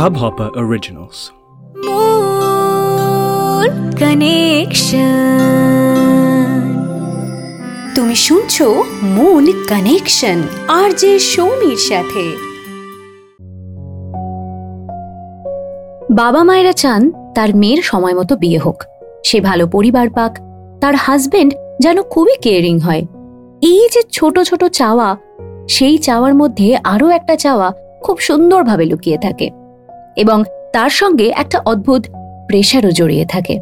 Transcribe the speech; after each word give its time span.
Hubhopper 0.00 0.50
Originals. 0.56 1.32
Moon 1.86 3.70
Connection. 4.02 5.10
তুমি 7.94 8.14
শুনছো 8.14 8.82
moon 9.02 9.44
connection 9.68 10.42
আর 10.68 10.90
যে 10.92 11.18
সৌমির 11.18 11.76
সাথে 11.76 12.24
বাবা 16.10 16.44
মায়েরা 16.44 16.72
চান 16.72 17.12
তার 17.34 17.56
মেয়ের 17.56 17.82
সময় 17.82 18.14
মতো 18.14 18.36
বিয়ে 18.36 18.58
হোক 18.58 18.84
সে 19.24 19.40
ভালো 19.40 19.66
পরিবার 19.66 20.10
পাক, 20.10 20.38
তার 20.80 20.94
হাজবেন্ড 20.94 21.54
যেন 21.80 22.02
খুবই 22.02 22.36
কেয়ারিং 22.42 22.80
হয় 22.80 23.02
এই 23.62 23.88
যে 23.92 24.02
ছোট 24.12 24.38
ছোট 24.40 24.64
চাওয়া, 24.64 25.16
সেই 25.68 25.98
চাওয়ার 25.98 26.34
মধ্যে 26.34 26.76
আরও 26.76 27.08
একটা 27.08 27.36
চাওয়া 27.36 27.72
খুব 28.02 28.18
সুন্দরভাবে 28.18 28.84
লুকিয়ে 28.84 29.18
থাকে 29.18 29.63
এবং 30.16 30.44
তার 30.72 30.90
সঙ্গে 30.90 31.32
একটা 31.36 31.60
অদ্ভুত 31.66 32.06
প্রেশারও 32.46 32.90
জড়িয়ে 32.90 33.26
থাকে, 33.26 33.58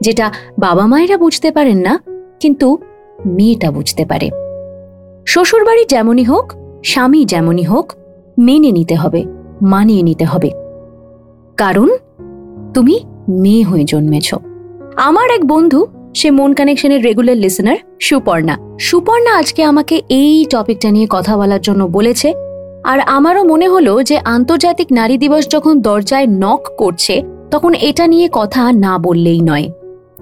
যেটা 0.00 0.32
বাবা 0.58 0.86
মায়েরা 0.86 1.16
বুঝতে 1.16 1.50
পারেন 1.50 1.78
না, 1.78 2.00
কিন্তু 2.40 2.78
মেয়েটা 3.26 3.70
বুঝতে 3.70 4.04
পারে। 4.04 4.30
শ্বশুরবাড়ি 5.26 5.84
যেমনই 5.88 6.24
হোক, 6.24 6.52
স্বামী 6.84 7.24
যেমনই 7.24 7.62
হোক, 7.62 7.92
মেনে 8.38 8.72
নিতে 8.72 8.94
হবে, 8.94 9.24
মানিয়ে 9.62 10.02
নিতে 10.02 10.24
হবে। 10.24 10.50
কারণ 11.56 11.88
তুমি 12.74 13.00
মেয়ে 13.28 13.62
হয়ে 13.62 13.84
জন্মেছ। 13.84 14.34
আমার 14.96 15.30
এক 15.30 15.44
বন্ধু, 15.44 15.86
সে 16.14 16.30
মন 16.30 16.54
কানেকশনের 16.54 17.02
রেগুলার 17.02 17.36
লিসনার 17.36 17.76
সুপর্ণা। 18.00 18.58
সুপর্ণা 18.80 19.38
আজকে 19.38 19.64
আমাকে 19.64 20.02
এই 20.08 20.44
টপিকটা 20.50 20.90
নিয়ে 20.90 21.06
কথা 21.10 21.36
বলার 21.36 21.60
জন্য 21.60 21.84
বলেছে 21.84 22.34
আর 22.84 23.00
আমারও 23.00 23.44
মনে 23.44 23.68
হলো 23.68 24.02
যে 24.02 24.18
আন্তর্জাতিক 24.18 24.88
নারী 24.92 25.18
দিবস 25.18 25.48
যখন 25.48 25.80
দরজায় 25.80 26.26
নক 26.26 26.62
করছে 26.78 27.22
তখন 27.50 27.74
এটা 27.74 28.06
নিয়ে 28.06 28.28
কথা 28.32 28.72
না 28.72 28.98
বললেই 28.98 29.40
নয়। 29.40 29.68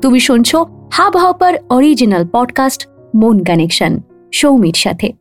তুমি 0.03 0.21
শুনছো 0.21 0.67
Hubhopper 1.17 1.55
original 1.71 2.27
podcast 2.33 2.89
Mon 3.17 3.45
connection 3.45 4.01
Soumir 4.35 4.73
সাথে। 4.77 5.13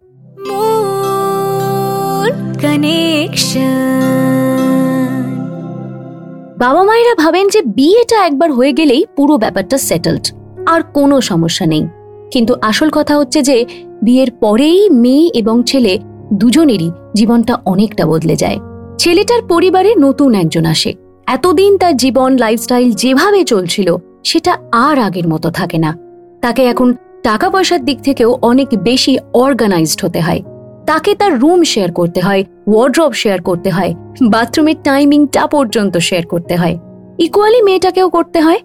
বাবা 6.59 6.83
মায়েরা 6.83 7.15
ভাবেন 7.15 7.47
যে 7.47 7.61
বিয়েটা 7.61 8.25
একবার 8.25 8.51
হয়ে 8.51 8.73
গেলেই 8.73 9.05
পুরো 9.15 9.37
ব্যাপারটা 9.37 9.77
সেটেলড 9.77 10.31
আর 10.65 10.81
কোনো 10.83 11.21
সমস্যা 11.21 11.65
নেই। 11.65 11.87
কিন্তু 12.31 12.55
আসল 12.61 12.89
কথা 12.89 13.17
হচ্ছে 13.17 13.41
যে 13.41 13.65
বিয়ের 14.01 14.31
পরেই 14.31 14.89
মেয়ে 14.89 15.31
এবং 15.33 15.63
ছেলে 15.63 15.99
দুজনেরই 16.33 16.91
জীবনটা 17.15 17.57
অনেকটা 17.65 18.05
বদলে 18.05 18.35
যায়। 18.35 18.59
ছেলেটার 18.97 19.41
পরিবারে 19.41 19.95
নতুন 19.99 20.33
একজন 20.33 20.65
আসে। 20.65 20.93
এতদিন 21.27 21.77
তার 21.77 21.97
জীবন 21.97 22.37
লাইফস্টাইল 22.37 22.91
যেভাবে 22.91 23.43
চলছিল, 23.43 23.95
সেটা 24.23 24.57
আর 24.71 24.99
আগের 24.99 25.27
মতো 25.27 25.51
থাকে 25.51 25.77
না। 25.77 25.97
তাকে 26.41 26.65
এখন 26.65 26.93
টাকা 27.23 27.49
পয়সার 27.49 27.85
দিক 27.85 28.01
থেকেও 28.01 28.37
অনেক 28.41 28.67
বেশি 28.83 29.17
অর্গানাইজড 29.33 30.05
হতে 30.05 30.19
হয়। 30.19 30.41
তাকে 30.85 31.15
তার 31.15 31.39
রুম 31.39 31.63
শেয়ার 31.63 31.91
করতে 31.91 32.19
হয় 32.21 32.43
ওয়ার্ড্রপ 32.67 33.13
শেয়ার 33.13 33.41
করতে 33.41 33.69
হয় 33.69 33.95
বাথরুমের 34.31 34.75
টাইমিংটা 34.83 35.47
পর্যন্ত 35.47 35.97
শেয়ার 35.97 36.25
করতে 36.25 36.55
হয়। 36.55 36.79
ইকুয়ালি 37.19 37.61
মেয়েটাকেও 37.61 38.09
করতে 38.09 38.41
হয়। 38.41 38.59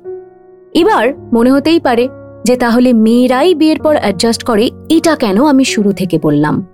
এবার 0.75 1.14
মনে 1.33 1.50
হতেই 1.50 1.81
পারে 1.81 2.09
যে 2.44 2.56
তাহলে 2.56 2.92
মেয়েরাই 2.92 3.55
বিয়ের 3.55 3.78
পর 3.78 3.97
অ্যাডজাস্ট 3.97 4.42
করে, 4.42 4.70
এটা 4.91 5.17
কেন 5.17 5.44
আমি 5.44 5.64
শুরু 5.64 5.92
থেকে 5.92 6.19
বললাম। 6.22 6.67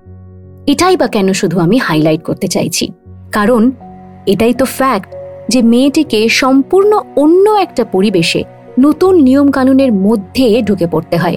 এটাই 0.67 0.97
বা 0.97 1.07
কেন 1.07 1.33
শুধু 1.33 1.61
আমি 1.61 1.79
হাইলাইট 1.79 2.23
করতে 2.23 2.49
চাইছি? 2.49 2.89
কারণ 3.33 3.71
এটাই 4.27 4.55
তো 4.55 4.65
ফ্যাক্ট 4.65 5.15
যে 5.49 5.63
মেয়েটিকে 5.63 6.29
সম্পূর্ণ 6.29 7.01
অন্য 7.17 7.51
একটা 7.51 7.85
পরিবেশে 7.85 8.45
নতুন 8.81 9.15
নিয়মকানুনের 9.15 9.93
মধ্যে 9.93 10.63
ঢুকে 10.63 10.87
পড়তে 10.87 11.17
হয়। 11.17 11.37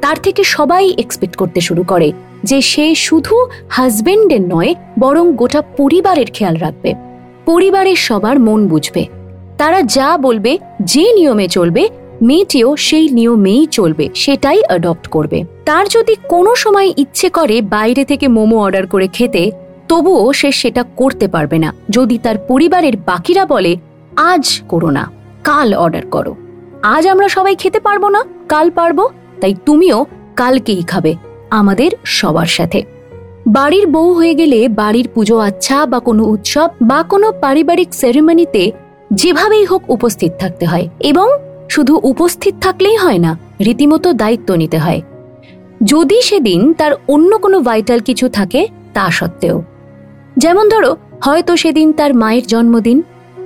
তার 0.00 0.16
থেকে 0.22 0.44
সবাই 0.44 0.94
এক্সপেক্ট 0.98 1.36
করতে 1.36 1.60
শুরু 1.60 1.82
করে 1.82 2.12
যে 2.44 2.60
সে 2.60 2.94
শুধু 2.94 3.46
হাজবেন্ডের 3.68 4.40
নয়, 4.40 4.74
বরং 4.98 5.32
গোটা 5.32 5.62
পরিবারের 5.62 6.26
খেয়াল 6.32 6.56
রাখবে। 6.56 6.94
পরিবারের 7.44 7.96
সবার 7.96 8.40
মন 8.40 8.68
বুঝবে। 8.68 9.06
তারা 9.58 9.82
যা 9.82 10.18
বলবে, 10.18 10.58
যে 10.84 11.12
নিয়মে 11.12 11.48
চলবে 11.48 11.88
মেয়েটিও 12.22 12.76
সেই 12.76 13.08
নিয়মেই 13.08 13.66
চলবে, 13.66 14.08
সেটাই 14.14 14.62
অ্যাডপ্ট 14.66 15.08
করবে। 15.08 15.44
তার 15.64 15.86
যদি 15.88 16.16
কোনো 16.28 16.54
সময় 16.54 16.92
ইচ্ছে 16.96 17.28
করে 17.30 17.62
বাইরে 17.62 18.04
থেকে 18.04 18.28
মোমো 18.28 18.58
অর্ডার 18.58 18.86
করে 18.86 19.08
খেতে, 19.08 19.50
তবুও 19.88 20.32
সে 20.32 20.52
সেটা 20.52 20.84
করতে 20.96 21.28
পারবে 21.28 21.58
না। 21.58 21.74
যদি 21.90 22.18
তার 22.18 22.38
পরিবারের 22.38 22.96
বাকিরা 22.96 23.44
বলে, 23.44 23.76
আজ 24.16 24.62
করো 24.68 24.90
না, 24.90 25.10
কাল 25.44 25.74
অর্ডার 25.74 26.06
করো। 26.06 26.36
আজ 26.82 27.06
আমরা 27.06 27.28
সবাই 27.28 27.56
খেতে 27.56 27.80
পারব 27.80 28.08
না, 28.08 28.24
কাল 28.48 28.70
পারব, 28.70 29.08
তাই 29.40 29.54
তুমিও 29.66 30.06
কালকেই 30.36 30.82
খাবে, 30.82 31.14
আমাদের 31.50 31.90
সবার 32.04 32.46
সাথে। 32.46 32.82
বাড়ির 33.46 33.86
বউ 33.86 34.12
হয়ে 34.12 34.34
গেলে 34.34 34.68
বাড়ির 34.68 35.08
পুজো 35.14 35.38
আচ্ছা 35.38 35.86
বা 35.86 35.98
কোনো 35.98 36.24
উৎসব 36.24 36.68
বা 36.82 37.02
কোনো 37.02 37.32
পারিবারিক 37.32 37.94
সেরেমনিতে 37.94 38.72
যেভাবেই 39.12 39.64
হোক 39.64 39.82
উপস্থিত 39.90 40.32
থাকতে 40.38 40.66
হয় 40.66 40.88
এবং 41.00 41.28
শুধু 41.68 42.00
উপস্থিত 42.02 42.54
থাকলেই 42.60 42.96
হয় 42.96 43.18
না, 43.18 43.38
রীতিমতো 43.60 44.12
দায়িত্ব 44.12 44.54
নিতে 44.54 44.78
হয়। 44.78 45.02
যদি 45.84 46.22
সেদিন 46.22 46.72
তার 46.72 46.92
অন্য 47.08 47.38
কোনো 47.38 47.60
ভাইটাল 47.60 48.00
কিছু 48.00 48.28
থাকে, 48.28 48.68
তা 48.94 49.10
সত্ত্বেও। 49.10 49.62
যেমন 50.38 50.68
ধরো, 50.68 50.96
হয়তো 51.22 51.56
সেদিন 51.56 51.92
তার 51.92 52.14
মায়ের 52.14 52.42
জন্মদিন। 52.46 53.02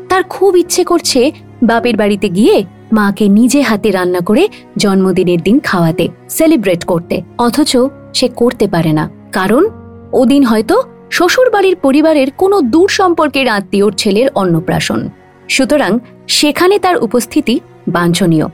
তার 0.08 0.22
খুব 0.22 0.56
ইচ্ছে 0.56 0.84
করছে 0.84 1.32
বাপের 1.62 1.96
বাড়িতে 1.96 2.28
গিয়ে 2.28 2.64
মাকে 2.92 3.28
নিজে 3.28 3.60
হাতে 3.60 3.90
রান্না 3.90 4.18
করে 4.18 4.48
জন্মদিনের 4.76 5.40
দিন 5.40 5.60
খাওয়াতে, 5.60 6.08
সেলিব্রেট 6.28 6.84
করতে। 6.84 7.22
অথচ 7.38 7.76
সে 8.14 8.28
করতে 8.28 8.68
পারে 8.68 8.92
না। 8.92 9.10
কারণ, 9.32 9.66
ওদিন 10.12 10.44
হয়তো 10.44 10.82
শ্বশুর 11.10 11.50
বাড়ির 11.50 11.76
পরিবারের 11.76 12.30
কোনো 12.30 12.60
দূর 12.60 12.88
সম্পর্কের 12.88 13.48
আত্মীয়র 13.48 13.92
ছেলের 13.92 14.28
অন্নপ্রাশন। 14.34 15.08
সুতরাং 15.48 15.98
সেখানে 16.28 16.78
তার 16.78 16.96
উপস্থিতি 16.96 17.60
বাঞ্ছনীয়। 17.88 18.46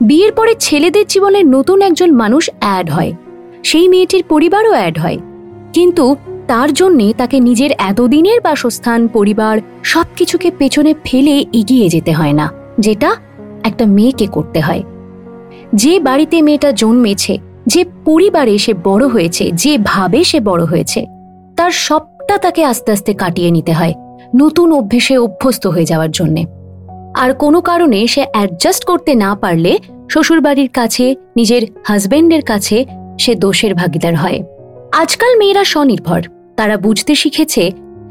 বিয়ের 0.00 0.32
পরে 0.32 0.54
ছেলেদের 0.58 1.04
জীবনে 1.08 1.42
নতুন 1.42 1.82
একজন 1.82 2.12
মানুষ 2.12 2.50
অ্যাড 2.60 2.90
হয়। 2.90 3.12
সেই 3.64 3.88
মেয়েটির 3.88 4.24
পরিবারও 4.28 4.70
অ্যাড 4.70 4.98
হয়। 4.98 5.18
কিন্তু 5.72 6.16
তার 6.46 6.72
জন্যে 6.72 7.14
তাকে 7.18 7.40
নিজের 7.40 7.70
এতদিনের 7.78 8.40
বাসস্থান, 8.40 9.08
পরিবার 9.08 9.58
সবকিছুকে 9.82 10.50
পেছনে 10.58 10.94
ফেলে 11.04 11.44
এগিয়ে 11.52 11.88
যেতে 11.88 12.12
হয় 12.12 12.32
না, 12.32 12.52
যেটা 12.78 13.16
একটা 13.62 13.86
মেয়েকে 13.86 14.26
করতে 14.26 14.60
হয়। 14.60 14.82
যে 15.74 16.00
বাড়িতে 16.00 16.42
মেয়েটা 16.42 16.72
জন্মেছে, 16.72 17.38
যে 17.66 17.84
পরিবারে 18.04 18.58
সে 18.58 18.74
বড় 18.84 19.06
হয়েছে, 19.06 19.50
যে 19.54 19.78
ভাবে 19.84 20.24
সে 20.24 20.40
বড় 20.40 20.64
হয়েছে, 20.64 21.06
তার 21.56 21.70
সবটা 21.70 22.38
তাকে 22.38 22.64
আস্তে 22.64 22.92
আস্তে 22.92 23.14
কাটিয়ে 23.14 23.50
নিতে 23.50 23.72
হয়, 23.72 23.94
নতুন 24.36 24.72
অভ্যেসে 24.72 25.18
অভ্যস্ত 25.18 25.66
হয়ে 25.66 25.84
যাওয়ার 25.84 26.10
জন্যে। 26.10 26.44
আর 27.16 27.34
কোনো 27.34 27.60
কারণে 27.60 28.06
সে 28.06 28.26
অ্যাডজাস্ট 28.32 28.84
করতে 28.84 29.14
না 29.14 29.34
পারলে 29.34 29.78
শ্বশুরবাড়ির 30.10 30.68
কাছে, 30.68 31.14
নিজের 31.36 31.62
হাজবেন্ডের 31.84 32.42
কাছে 32.42 32.84
সে 33.18 33.34
দোষের 33.34 33.74
ভাগিদার 33.74 34.16
হয়। 34.16 34.42
আজকাল 34.92 35.38
মেয়েরা 35.38 35.64
স্বনির্ভর। 35.64 36.22
তারা 36.56 36.76
বুঝতে 36.76 37.14
শিখেছে 37.14 37.70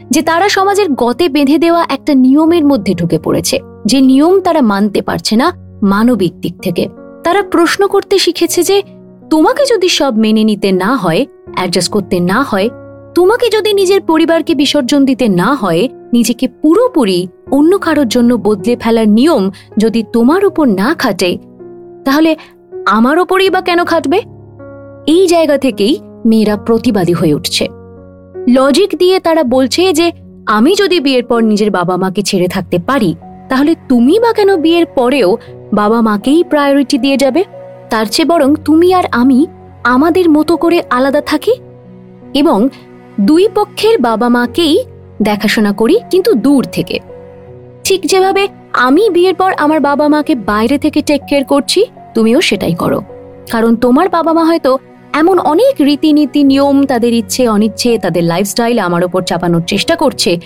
যে 0.09 0.21
তারা 0.21 0.49
সমাজের 0.49 0.93
গতে 0.93 1.29
বেঁধে 1.29 1.57
দেওয়া 1.57 1.85
একটা 1.89 2.13
নিয়মের 2.13 2.65
মধ্যে 2.65 2.93
ঢুকে 2.93 3.19
পড়েছে। 3.19 3.59
যে 3.85 4.01
নিয়ম 4.01 4.39
তারা 4.39 4.61
মানতে 4.61 5.01
পারছে 5.01 5.35
না 5.35 5.53
মানবিক 5.83 6.41
দিক 6.41 6.61
থেকে। 6.61 6.87
তারা 7.23 7.43
প্রশ্ন 7.43 7.87
করতে 7.87 8.19
শিখেছে 8.19 8.63
যে, 8.63 8.81
তোমাকে 9.29 9.65
যদি 9.65 9.89
সব 9.89 10.17
মেনে 10.17 10.43
নিতে 10.43 10.71
না 10.71 10.95
হয় 10.95 11.25
অ্যাডজাস্ট 11.55 11.91
করতে 11.91 12.19
না 12.19 12.43
হয়, 12.43 12.69
তোমাকে 13.15 13.49
যদি 13.49 13.73
নিজের 13.73 14.01
পরিবারকে 14.01 14.55
বিসর্জন 14.55 15.05
দিতে 15.05 15.27
না 15.27 15.55
হয়, 15.55 15.87
নিজেকে 16.13 16.47
পুরোপুরি 16.47 17.27
অন্য 17.51 17.79
কারোর 17.79 18.07
জন্য 18.07 18.33
বদলে 18.33 18.75
ফেলার 18.75 19.09
নিয়ম 19.09 19.51
যদি 19.77 20.03
তোমার 20.13 20.45
উপর 20.45 20.67
না 20.67 20.95
খাটে, 20.99 21.37
তাহলে 22.05 22.35
আমার 22.85 23.19
ওপরেই 23.19 23.49
বা 23.49 23.61
কেন 23.61 23.83
খাটবে? 23.83 24.21
এই 25.07 25.27
জায়গা 25.27 25.57
থেকেই 25.57 25.99
মেয়েরা 26.25 26.57
প্রতিবাদী 26.57 27.13
হয়ে 27.13 27.33
উঠছে। 27.33 27.67
লজিক 28.49 28.95
দিয়ে 28.97 29.19
তারা 29.19 29.43
বলছে 29.43 29.93
যে, 29.93 30.11
আমি 30.45 30.75
যদি 30.75 30.99
বিয়ের 30.99 31.23
পর 31.23 31.43
নিজের 31.43 31.71
বাবা 31.71 31.97
মাকে 31.97 32.21
ছেড়ে 32.21 32.47
থাকতে 32.47 32.79
পারি, 32.79 33.15
তাহলে 33.49 33.75
তুমি 33.89 34.19
বা 34.19 34.33
কেন 34.33 34.55
বিয়ের 34.55 34.85
পরেও 34.85 35.37
বাবা 35.73 36.01
মাকেই 36.01 36.43
প্রায়োরিটি 36.43 36.97
দিয়ে 36.97 37.17
যাবে? 37.17 37.43
তার 37.89 38.05
চেয়ে 38.05 38.25
বরং 38.25 38.55
তুমি 38.65 38.93
আর 38.93 39.03
আমি 39.11 39.47
আমাদের 39.83 40.29
মতো 40.29 40.57
করে 40.57 40.83
আলাদা 40.89 41.21
থাকি? 41.21 41.51
এবং 42.33 42.69
দুই 43.21 43.47
পক্ষের 43.55 43.99
বাবা 43.99 44.29
মাকেই 44.29 44.83
দেখাশোনা 45.21 45.71
করি 45.71 45.99
কিন্তু 46.11 46.33
দূর 46.33 46.65
থেকে। 46.71 46.99
ঠিক 47.89 48.01
যেভাবে 48.05 48.47
আমি 48.73 49.09
বিয়ের 49.09 49.35
পর 49.35 49.53
আমার 49.57 49.79
বাবা 49.79 50.07
মাকে 50.07 50.35
বাইরে 50.35 50.77
থেকে 50.77 51.01
টেক 51.01 51.21
কেয়ার 51.29 51.45
করছি, 51.45 51.85
তুমিও 52.15 52.41
সেটাই 52.41 52.73
করো। 52.73 53.01
কারণ 53.51 53.75
তোমার 53.75 54.09
বাবা 54.09 54.33
মা 54.33 54.43
হয়তো 54.43 54.77
এমন 55.13 55.39
অনেক 55.39 55.75
রীতিনীতি, 55.79 56.43
নিয়ম, 56.43 56.85
তাদের 56.85 57.13
ইচ্ছে, 57.13 57.47
অনিচ্ছে, 57.47 57.97
তাদের 57.97 58.23
লাইফস্টাইল 58.23 58.79
আমার 58.79 59.03
ওপর 59.03 59.21
চাপানোর 59.21 59.61
চেষ্টা 59.67 59.95
করছে, 59.95 60.37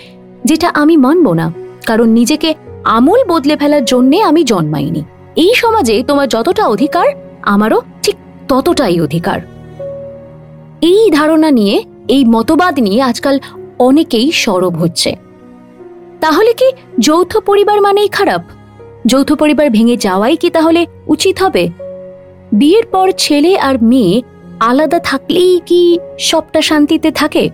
যেটা 0.44 0.68
আমি 0.68 0.96
মানব 0.96 1.32
না। 1.32 1.52
কারণ 1.86 2.08
নিজেকে 2.08 2.54
আমূল 2.84 3.24
বদলে 3.28 3.56
ফেলার 3.56 3.84
জন্যে 3.84 4.22
আমি 4.22 4.44
জন্মাইনি। 4.44 5.02
এই 5.36 5.54
সমাজে 5.54 6.02
তোমার 6.02 6.28
যতটা 6.28 6.66
অধিকার, 6.66 7.06
আমারও 7.42 7.82
ঠিক 8.02 8.16
ততটাই 8.48 9.00
অধিকার। 9.00 9.40
এই 10.80 11.10
ধারণা 11.10 11.50
নিয়ে, 11.50 11.82
এই 12.08 12.24
মতবাদ 12.24 12.78
নিয়ে 12.78 13.02
আজকাল 13.02 13.38
অনেকেই 13.78 14.32
সরব 14.32 14.76
হচ্ছে। 14.76 15.23
তাহলে 16.24 16.52
কি 16.52 16.72
যৌথ 17.00 17.36
পরিবার 17.36 17.80
মানেই 17.80 18.08
খারাপ? 18.08 18.42
যৌথ 19.06 19.32
পরিবার 19.32 19.70
ভেঙে 19.70 19.96
যাওয়াই 19.96 20.36
কি 20.36 20.50
তাহলে 20.50 20.86
উচিত 21.06 21.42
হবে? 21.42 21.68
বিয়ের 22.52 22.86
পর 22.86 23.10
ছেলে 23.18 23.58
আর 23.58 23.82
মেয়ে 23.82 24.22
আলাদা 24.60 24.98
থাকলেই 24.98 25.60
কি 25.66 25.98
সবটা 26.18 26.62
শান্তিতে 26.62 27.10
থাকে? 27.10 27.50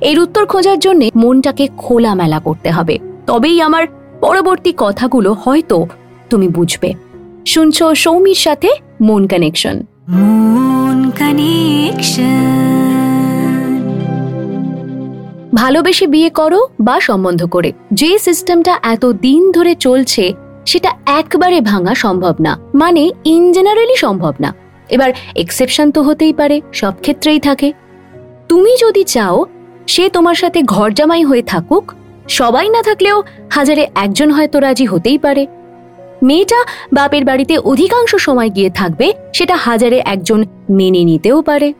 এর 0.00 0.20
উত্তর 0.20 0.46
খোঁজার 0.46 0.78
জন্য 0.78 1.08
মনটাকে 1.16 1.68
খোলামেলা 1.76 2.40
করতে 2.40 2.70
হবে। 2.70 2.98
তবেই 3.26 3.60
আমার 3.60 3.86
পরবর্তী 4.20 4.72
কথাগুলো 4.76 5.36
হয়তো 5.44 5.86
তুমি 6.30 6.48
বুঝবে। 6.48 6.94
শুনছো 7.46 7.94
সৌমির 7.94 8.34
সাথে 8.34 8.68
মন 9.00 9.26
কানেকশন। 9.26 9.82
মন 10.08 11.10
কানেকশন। 11.18 13.09
ভালোবেসে 15.54 16.06
বিয়ে 16.06 16.30
করো 16.30 16.68
বা 16.80 17.00
সম্বন্ধ 17.00 17.44
করে। 17.44 17.72
যে 17.92 18.18
সিস্টেমটা 18.18 18.78
এত 18.82 19.04
দিন 19.06 19.52
ধরে 19.52 19.74
চলছে, 19.74 20.32
সেটা 20.66 20.92
একবারে 21.06 21.60
ভাঙা 21.60 21.94
সম্ভব 21.94 22.34
না। 22.40 22.58
মানে 22.74 23.10
ইন 23.24 23.52
জেনারেলি 23.52 23.96
সম্ভব 23.96 24.34
না। 24.40 24.54
এবার 24.88 25.12
এক্সেপশন 25.36 25.90
তো 25.90 26.02
হতেই 26.02 26.32
পারে, 26.32 26.60
সব 26.72 26.92
ক্ষেত্রেই 27.00 27.40
থাকে। 27.40 27.72
তুমি 28.48 28.76
যদি 28.80 29.04
চাও, 29.04 29.46
সে 29.86 30.08
তোমার 30.08 30.34
সাথে 30.34 30.62
ঘর 30.62 30.90
জামাই 30.90 31.24
হয়ে 31.24 31.42
থাকুক, 31.42 31.92
সবাই 32.28 32.68
না 32.68 32.82
থাকলেও 32.82 33.22
হাজারে 33.50 33.88
একজন 33.94 34.30
হয়তো 34.30 34.60
রাজি 34.60 34.84
হতেই 34.84 35.18
পারে। 35.18 35.46
মেয়েটা 36.22 36.64
বাপের 36.92 37.24
বাড়িতে 37.24 37.58
অধিকাংশ 37.58 38.16
সময় 38.16 38.50
গিয়ে 38.50 38.70
থাকবে, 38.70 39.12
সেটা 39.34 39.56
হাজারে 39.56 40.02
একজন 40.04 40.44
মেনে 40.70 41.04
নিতেও 41.04 41.42
পারে। 41.42 41.72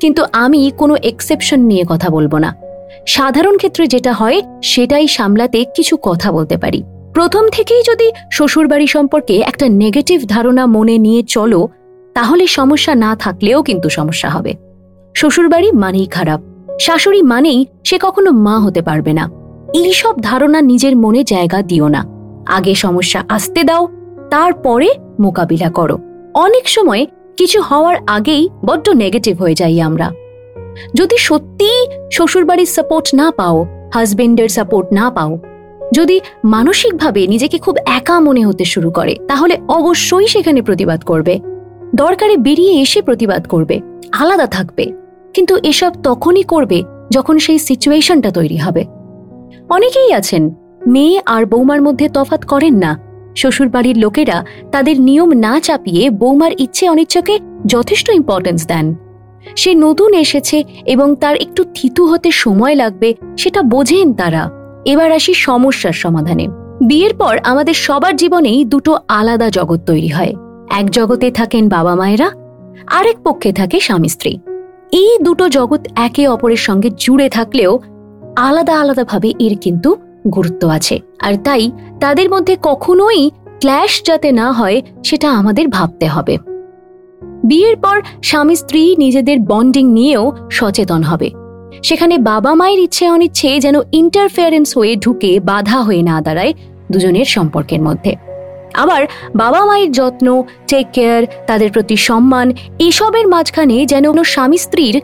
কিন্তু 0.00 0.24
আমি 0.32 0.70
কোনো 0.78 0.96
এক্সেপশন 0.96 1.60
নিয়ে 1.60 1.84
কথা 1.88 2.10
বলব 2.10 2.36
না। 2.36 2.63
সাধারণ 3.06 3.56
ক্ষেত্রে 3.56 3.86
যেটা 3.86 4.12
হয়, 4.12 4.40
সেটাই 4.62 5.08
সামলাতে 5.08 5.64
কিছু 5.76 5.96
কথা 6.02 6.32
বলতে 6.32 6.56
পারি। 6.56 6.82
প্রথম 7.14 7.48
থেকেই 7.52 7.82
যদি 7.86 8.12
শ্বশুরবাড়ি 8.32 8.86
সম্পর্কে 8.86 9.38
একটা 9.38 9.68
নেগেটিভ 9.68 10.24
ধারণা 10.26 10.66
মনে 10.66 10.98
নিয়ে 10.98 11.22
চলো, 11.22 11.68
তাহলে 12.14 12.46
সমস্যা 12.46 12.94
না 12.94 13.16
থাকলেও 13.16 13.62
কিন্তু 13.62 13.88
সমস্যা 13.88 14.30
হবে। 14.30 14.54
শ্বশুরবাড়ি 15.16 15.72
মানেই 15.72 16.06
খারাপ, 16.06 16.40
শাশুড়ি 16.80 17.22
মানেই 17.22 17.66
সে 17.84 17.98
কখনো 18.02 18.30
মা 18.30 18.58
হতে 18.58 18.82
পারবে 18.82 19.12
না। 19.12 19.30
এইসব 19.74 20.14
ধারণা 20.20 20.60
নিজের 20.60 20.96
মনে 20.96 21.24
জায়গা 21.24 21.62
দিও 21.62 21.88
না। 21.88 22.06
আগে 22.46 22.74
সমস্যা 22.74 23.24
আসতে 23.28 23.64
দাও, 23.64 23.88
তারপরে 24.30 24.88
মোকাবিলা 25.20 25.70
করো। 25.70 25.98
অনেক 26.34 26.68
সময় 26.68 27.06
কিছু 27.36 27.62
হওয়ার 27.62 27.96
আগেই 28.06 28.48
বড্ড 28.64 28.88
নেগেটিভ 28.88 29.38
হয়ে 29.38 29.54
যাই 29.54 29.80
আমরা। 29.80 30.10
যদি 30.94 31.16
সত্যিই 31.18 31.86
শ্বশুরবাড়ির 32.12 32.66
সাপোর্ট 32.66 33.14
না 33.14 33.30
পাও 33.30 33.66
হাজবেন্ডের 33.94 34.48
সাপোর্ট 34.48 34.92
না 34.92 35.10
পাও, 35.10 35.38
যদি 35.94 36.20
মানসিকভাবে 36.44 37.26
নিজেকে 37.26 37.58
খুব 37.58 37.76
একা 37.86 38.20
মনে 38.20 38.46
হতে 38.46 38.64
শুরু 38.64 38.90
করে, 38.90 39.16
তাহলে 39.28 39.58
অবশ্যই 39.68 40.26
সেখানে 40.26 40.62
প্রতিবাদ 40.62 41.02
করবে। 41.02 41.40
দরকারে 41.94 42.36
বেরিয়ে 42.36 42.80
এসে 42.80 43.02
প্রতিবাদ 43.02 43.46
করবে, 43.46 43.80
আলাদা 44.12 44.46
থাকবে। 44.46 44.92
কিন্তু 45.34 45.56
এসব 45.62 45.92
তখনই 46.02 46.42
করবে 46.42 46.82
যখন 47.10 47.38
সেই 47.38 47.58
সিচুয়েশনটা 47.58 48.30
তৈরি 48.30 48.56
হবে। 48.56 48.84
অনেকেই 49.68 50.12
আছেন, 50.12 50.54
মেয়ে 50.86 51.20
আর 51.26 51.46
বৌমার 51.46 51.82
মধ্যে 51.82 52.08
তফাত 52.08 52.44
করেন 52.44 52.74
না। 52.74 53.00
শ্বশুরবাড়ির 53.36 53.98
লোকেরা 53.98 54.44
তাদের 54.72 55.00
নিয়ম 55.00 55.32
না 55.32 55.60
চাপিয়ে 55.60 56.10
বৌমার 56.10 56.52
ইচ্ছে 56.58 56.88
অনিচ্ছাকে 56.88 57.38
যথেষ্ট 57.66 58.08
ইম্পর্টেন্স 58.08 58.66
দেন। 58.66 58.94
সে 59.56 59.74
নতুন 59.74 60.14
এসেছে 60.14 60.64
এবং 60.86 61.16
তার 61.16 61.36
একটু 61.36 61.64
থিতু 61.74 62.06
হতে 62.06 62.30
সময় 62.30 62.74
লাগবে 62.74 63.14
সেটা 63.38 63.62
বোঝেন 63.62 64.14
তারা। 64.14 64.50
এবার 64.84 65.12
আসি 65.12 65.34
সমস্যার 65.34 65.92
সমাধানে। 65.92 66.46
বিয়ের 66.84 67.14
পর 67.14 67.38
আমাদের 67.44 67.74
সবার 67.74 68.16
জীবনেই 68.16 68.64
দুটো 68.64 68.98
আলাদা 69.08 69.50
জগৎ 69.50 69.80
তৈরি 69.86 70.08
হয়। 70.08 70.34
এক 70.70 70.90
জগতে 70.90 71.30
থাকেন 71.30 71.68
বাবা 71.68 71.94
মায়েরা, 71.94 72.30
আরেক 72.86 73.16
পক্ষে 73.24 73.52
থাকে 73.52 73.80
স্বামী 73.80 74.08
স্ত্রী। 74.08 74.38
এই 74.92 75.18
দুটো 75.22 75.48
জগৎ 75.48 75.88
একে 75.96 76.28
অপরের 76.28 76.56
সঙ্গে 76.56 76.90
জুড়ে 76.96 77.28
থাকলেও 77.28 77.78
আলাদা 78.36 78.80
আলাদাভাবে 78.80 79.32
এর 79.38 79.58
কিন্তু 79.60 79.96
গুরুত্ব 80.34 80.68
আছে। 80.68 81.00
আর 81.20 81.34
তাই 81.44 81.70
তাদের 82.00 82.30
মধ্যে 82.30 82.56
কখনোই 82.62 83.30
ক্ল্যাশ 83.60 84.02
যাতে 84.06 84.32
না 84.32 84.52
হয় 84.52 84.82
সেটা 85.04 85.30
আমাদের 85.30 85.68
ভাবতে 85.68 86.06
হবে। 86.06 86.38
বিয়ের 87.44 87.76
পর 87.76 87.96
স্বামী 88.22 88.54
স্ত্রী 88.54 88.82
নিজেদের 88.98 89.38
বন্ডিং 89.40 89.84
নিয়েও 89.92 90.32
সচেতন 90.50 91.02
হবে। 91.02 91.28
সেখানে 91.82 92.18
বাবা 92.30 92.52
মায়ের 92.54 92.78
ইচ্ছে 92.78 93.04
অনিচ্ছে 93.10 93.48
যেন 93.60 93.76
ইন্টারফেয়ারেন্স 93.92 94.68
হয়ে 94.78 94.92
ঢুকে 94.96 95.30
বাধা 95.40 95.78
হয়ে 95.82 96.02
না 96.02 96.16
দাঁড়ায় 96.20 96.52
দুজনের 96.92 97.24
সম্পর্কের 97.24 97.80
মধ্যে। 97.82 98.12
আবার 98.74 99.02
বাবা 99.36 99.60
মায়ের 99.64 99.92
যত্ন 99.92 100.26
টেক 100.68 100.86
কেয়ার 100.92 101.22
তাদের 101.46 101.68
প্রতি 101.72 101.96
সম্মান, 101.96 102.46
এসবের 102.78 103.26
মাঝখানে 103.28 103.76
যেন 103.86 104.04
কোনো 104.10 104.24
স্বামী 104.24 104.56
স্ত্রীর 104.56 104.96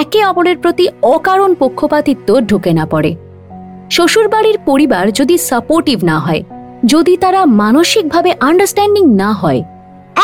একে 0.00 0.20
অপরের 0.24 0.58
প্রতি 0.58 0.84
অকারণ 1.02 1.50
পক্ষপাতিত্ব 1.54 2.28
ঢুকে 2.40 2.72
না 2.72 2.86
পড়ে। 2.86 3.12
শ্বশুরবাড়ির 3.90 4.58
পরিবার 4.66 5.04
যদি 5.12 5.38
সাপোর্টিভ 5.38 5.98
না 6.04 6.16
হয়, 6.18 6.42
যদি 6.84 7.14
তারা 7.16 7.40
মানসিকভাবে 7.62 8.30
আন্ডারস্ট্যান্ডিং 8.40 9.04
না 9.22 9.30
হয়, 9.32 9.60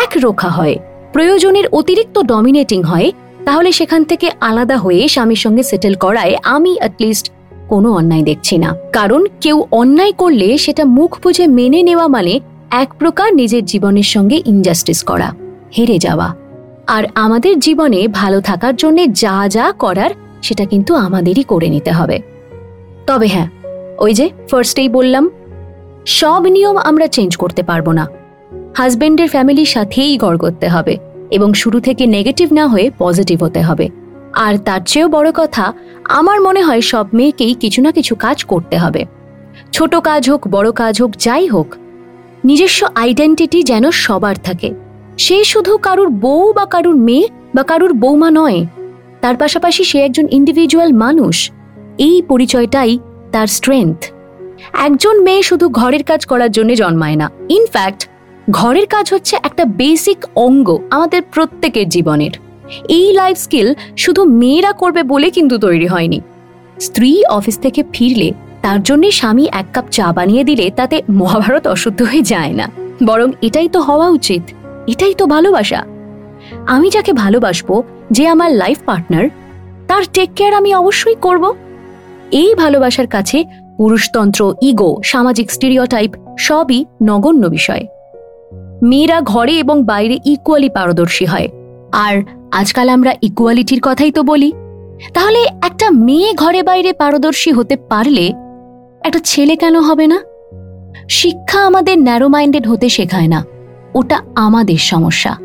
একরোখা 0.04 0.48
হয়। 0.48 0.76
প্রয়োজনের 1.14 1.66
অতিরিক্ত 1.72 2.16
ডমিনেটিং 2.22 2.82
হয়, 2.82 3.08
তাহলে 3.44 3.72
সেখান 3.72 4.04
থেকে 4.04 4.26
আলাদা 4.40 4.76
হয়ে 4.76 5.08
স্বামীর 5.08 5.36
সঙ্গে 5.36 5.62
সেটেল 5.62 5.94
করায় 5.94 6.34
আমি 6.44 6.72
অ্যাটলিস্ট 6.78 7.26
কোনো 7.68 7.88
অন্যায় 7.92 8.22
দেখছি 8.22 8.58
না। 8.58 8.70
কারণ 8.92 9.26
কেউ 9.40 9.56
অন্যায় 9.70 10.12
করলে 10.12 10.58
সেটা 10.58 10.84
মুখ 10.84 11.10
বুঝে 11.22 11.46
মেনে 11.46 11.80
নেওয়া 11.82 12.06
মানে 12.08 12.34
এক 12.70 12.90
প্রকার 12.98 13.28
নিজের 13.34 13.64
জীবনের 13.64 14.02
সঙ্গে 14.02 14.42
ইনজাস্টিস 14.46 15.00
করা, 15.02 15.28
হেরে 15.78 15.98
যাওয়া। 15.98 16.28
আর 16.86 17.04
আমাদের 17.14 17.54
জীবনে 17.58 18.00
ভালো 18.08 18.40
থাকার 18.40 18.74
জন্য 18.76 18.98
যা 19.12 19.36
যা 19.48 19.66
করার 19.78 20.10
সেটা 20.42 20.64
কিন্তু 20.64 20.92
আমাদেরই 20.94 21.42
করে 21.42 21.68
নিতে 21.68 21.90
হবে। 21.90 22.16
তবে 23.06 23.26
হ্যাঁ 23.26 23.48
ওই 23.98 24.12
যে 24.14 24.26
ফার্স্টেই 24.50 24.88
বললাম, 24.88 25.24
সব 26.06 26.42
নিয়ম 26.46 26.76
আমরা 26.76 27.06
চেঞ্জ 27.06 27.36
করতে 27.36 27.62
পারব 27.62 27.86
না। 27.90 28.04
হাজবেন্ডের 28.76 29.28
ফ্যামিলির 29.28 29.66
সাথেই 29.66 30.18
গড় 30.18 30.38
করতে 30.38 30.68
হবে 30.68 30.96
এবং 31.30 31.54
শুরু 31.54 31.80
থেকে 31.80 32.06
নেগেটিভ 32.06 32.52
না 32.52 32.68
হয়ে 32.68 32.90
পজিটিভ 32.98 33.44
হতে 33.44 33.60
হবে। 33.62 33.88
আর 34.32 34.58
তার 34.58 34.80
চেয়েও 34.86 35.08
বড় 35.08 35.30
কথা, 35.34 35.72
আমার 36.04 36.40
মনে 36.40 36.62
হয় 36.62 36.80
সব 36.80 37.06
মেয়েকেই 37.14 37.54
কিছু 37.54 37.82
না 37.82 37.92
কিছু 37.92 38.14
কাজ 38.14 38.44
করতে 38.44 38.76
হবে। 38.78 39.04
ছোট 39.72 39.94
কাজ 39.94 40.30
হোক, 40.30 40.48
বড় 40.48 40.72
কাজ 40.72 41.02
হোক, 41.02 41.10
যাই 41.18 41.46
হোক, 41.46 41.76
নিজস্ব 42.44 42.86
আইডেন্টিটি 42.94 43.62
যেন 43.62 43.90
সবার 43.90 44.34
থাকে। 44.42 44.70
সে 45.18 45.44
শুধু 45.44 45.76
কারুর 45.76 46.08
বউ 46.08 46.52
বা 46.52 46.64
কারুর 46.64 46.96
মেয়ে 46.96 47.28
বা 47.54 47.62
কারুর 47.62 47.92
বৌমা 47.92 48.30
নয়, 48.30 48.66
তার 49.20 49.36
পাশাপাশি 49.36 49.84
সে 49.84 49.98
একজন 49.98 50.26
ইন্ডিভিজুয়াল 50.30 50.92
মানুষ। 50.92 51.50
এই 51.98 52.22
পরিচয়টাই 52.28 52.98
তার 53.32 53.46
স্ট্রেংথ 53.46 53.98
একজন 54.86 55.22
মেয়ে 55.22 55.42
শুধু 55.42 55.68
ঘরের 55.68 56.02
কাজ 56.02 56.20
করার 56.26 56.50
জন্য 56.50 56.70
জন্মায় 56.74 57.16
না। 57.16 57.30
ইনফ্যাক্ট 57.48 58.00
ঘরের 58.50 58.86
কাজ 58.86 59.12
হচ্ছে 59.12 59.36
একটা 59.42 59.64
বেসিক 59.64 60.24
অঙ্গ 60.34 60.78
আমাদের 60.90 61.22
প্রত্যেকের 61.22 61.88
জীবনের। 61.88 62.30
এই 62.88 63.12
লাইফ 63.12 63.38
স্কিল 63.38 63.74
শুধু 63.96 64.24
মেয়েরা 64.24 64.72
করবে 64.72 65.02
বলে 65.02 65.30
কিন্তু 65.30 65.58
তৈরি 65.58 65.86
হয়নি। 65.86 66.20
স্ত্রী 66.80 67.24
অফিস 67.24 67.58
থেকে 67.58 67.84
ফিরলে 67.92 68.32
তার 68.62 68.82
জন্যে 68.82 69.10
স্বামী 69.10 69.48
এক 69.52 69.66
কাপ 69.72 69.84
চা 69.90 70.12
বানিয়ে 70.12 70.44
দিলে 70.44 70.70
তাতে 70.76 71.02
মহাভারত 71.10 71.66
অশুদ্ধ 71.66 72.02
হয়ে 72.02 72.22
যায় 72.22 72.52
না। 72.52 72.70
বরং 73.04 73.32
এটাই 73.42 73.68
তো 73.68 73.80
হওয়া 73.80 74.08
উচিত, 74.08 74.42
এটাই 74.86 75.14
তো 75.14 75.26
ভালোবাসা। 75.26 75.84
আমি 76.66 76.90
যাকে 76.90 77.12
ভালোবাসবো, 77.12 77.82
যে 78.10 78.28
আমার 78.28 78.52
লাইফ 78.52 78.78
পার্টনার 78.84 79.28
তার 79.88 80.02
টেক 80.12 80.30
কেয়ার 80.36 80.54
আমি 80.54 80.74
অবশ্যই 80.74 81.14
করব। 81.14 81.54
এই 82.32 82.54
ভালোবাসার 82.54 83.06
কাছে 83.06 83.44
পুরুষতন্ত্র 83.76 84.54
ইগো 84.62 85.02
সামাজিক 85.04 85.50
স্টিরিওটাইপ 85.50 86.14
সবই 86.38 86.84
নগণ্য 87.02 87.46
বিষয়। 87.46 87.86
মেয়েরা 88.82 89.20
ঘরে 89.20 89.58
এবং 89.58 89.84
বাইরে 89.84 90.18
ইকুয়ালি 90.24 90.68
পারদর্শী 90.68 91.24
হয়। 91.24 91.48
আর 91.92 92.22
আজকাল 92.52 92.88
আমরা 92.88 93.14
ইকুয়ালিটির 93.22 93.78
কথাই 93.82 94.10
তো 94.10 94.22
বলি। 94.22 94.52
তাহলে 95.14 95.46
একটা 95.62 95.90
মেয়ে 95.90 96.32
ঘরে 96.32 96.62
বাইরে 96.62 96.92
পারদর্শী 96.92 97.52
হতে 97.52 97.76
পারলে 97.76 98.32
একটা 99.04 99.18
ছেলে 99.24 99.56
কেন 99.56 99.80
হবে 99.80 100.06
না? 100.06 100.20
শিক্ষা 101.08 101.60
আমাদের 101.60 101.98
ন্যারো 101.98 102.28
মাইন্ডেড 102.28 102.66
হতে 102.66 102.88
শেখায় 102.88 103.28
না। 103.28 103.44
ওটা 103.94 104.20
আমাদের 104.34 104.76
সমস্যা। 104.76 105.36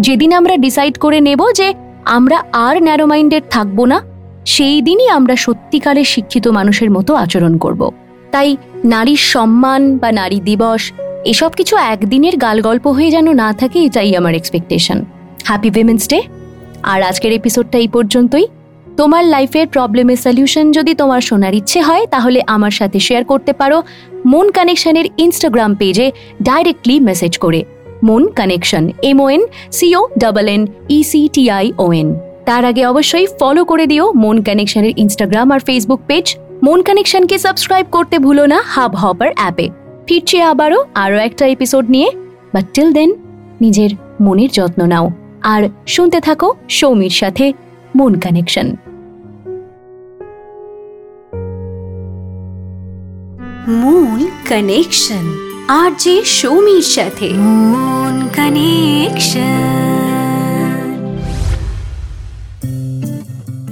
যেদিন 0.00 0.32
আমরা 0.32 0.56
ডিসাইড 0.56 0.98
করে 0.98 1.20
নেব 1.20 1.52
যে 1.56 1.74
আমরা 2.04 2.42
আর 2.52 2.82
ন্যারো 2.82 3.06
মাইন্ডেড 3.06 3.42
থাকব 3.50 3.84
না, 3.84 4.00
সেই 4.46 4.82
দিনই 4.82 5.08
আমরা 5.08 5.36
সত্যিকারের 5.36 6.04
শিক্ষিত 6.04 6.48
মানুষের 6.48 6.90
মতো 6.90 7.14
আচরণ 7.14 7.58
করব। 7.58 7.90
তাই 8.30 8.56
নারীর 8.84 9.16
সম্মান 9.16 9.98
বা 9.98 10.12
নারী 10.12 10.40
দিবস 10.40 10.92
এসব 11.32 11.50
কিছু 11.58 11.74
একদিনের 11.92 12.34
গালগল্প 12.36 12.84
হয়ে 12.96 13.10
যেন 13.10 13.26
না 13.42 13.48
থাকে, 13.52 13.78
এটাই 13.86 14.10
আমার 14.20 14.34
এক্সপেকটেশন 14.34 14.98
হ্যাপি 15.48 15.70
উইমেন্স 15.76 16.04
ডে 16.08 16.18
আর 16.82 17.00
আজকের 17.02 17.32
এপিসোডটা 17.32 17.76
এই 17.78 17.88
পর্যন্তই। 17.88 18.46
তোমার 18.96 19.24
লাইফের 19.34 19.66
প্রবলেমের 19.66 20.16
সলিউশন 20.16 20.66
যদি 20.72 20.92
তোমার 20.94 21.22
শোনার 21.28 21.54
ইচ্ছে 21.60 21.80
হয়, 21.80 22.04
তাহলে 22.14 22.38
আমার 22.46 22.74
সাথে 22.78 22.98
শেয়ার 23.00 23.24
করতে 23.24 23.52
পারো 23.52 23.78
মন 24.26 24.46
কানেকশনের 24.56 25.06
ইনস্টাগ্রাম 25.24 25.72
পেজে 25.74 26.06
ডাইরেক্টলি 26.42 26.96
মেসেজ 27.00 27.32
করে। 27.38 27.60
Mon 28.02 28.22
connection 28.38 28.84
M 29.10 29.18
O 29.24 29.26
N 29.30 29.42
C O 29.72 30.02
double 30.18 30.46
N 30.54 30.62
E C 30.98 31.22
T I 31.34 31.66
O 31.84 31.86
N 32.00 32.08
তার 32.44 32.62
আগে 32.64 32.82
অবশ্যই 32.86 33.26
ফলো 33.40 33.62
করে 33.64 33.84
দিও 33.86 34.04
মন 34.24 34.36
কানেকশনের 34.46 34.92
ইনস্টাগ্রাম 35.02 35.48
আর 35.54 35.60
ফেসবুক 35.66 36.00
পেজ 36.10 36.26
মন 36.66 36.78
কানেকশনকে 36.86 37.36
সাবস্ক্রাইব 37.38 37.86
করতে 37.90 38.16
ভুলো 38.18 38.44
না 38.52 38.58
হাব 38.74 38.92
হপার 38.96 39.30
অ্যাপে 39.38 39.66
ফিরছি 40.07 40.37
আবারও 40.41 40.79
আরও 40.95 41.17
একটা 41.17 41.43
এপিসোড 41.45 41.85
নিয়ে 41.89 42.09
বাট 42.53 42.65
টিল 42.73 42.89
দেন 42.93 43.09
নিজের 43.61 43.91
মনের 44.21 44.51
যত্ন 44.51 44.81
নাও 44.85 45.07
আর 45.43 45.61
শুনতে 45.87 46.19
থাকো 46.19 46.47
সৌমির 46.69 47.15
সাথে 47.21 47.45
মন 47.95 48.13
কানেকশন 48.19 48.67
মূল 53.81 54.21
কানেকশন 54.49 55.25
আর 55.71 55.89
যে 55.99 56.15
সৌমির 56.31 56.85
সাথে 56.95 57.27
মন 57.71 58.15
কানেকশন 58.35 59.71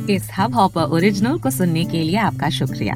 इस 0.10 0.30
हब 0.38 0.52
हॉपर 0.54 0.84
ओरिजिनल 0.90 1.38
को 1.38 1.50
सुनने 1.50 1.84
के 1.86 2.00
लिए 2.04 2.18
आपका 2.20 2.48
शुक्रिया 2.50 2.96